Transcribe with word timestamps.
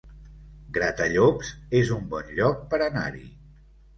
Gratallops 0.77 1.51
es 1.81 1.93
un 1.97 2.09
bon 2.13 2.33
lloc 2.39 2.63
per 2.73 2.83
anar-hi 2.89 3.23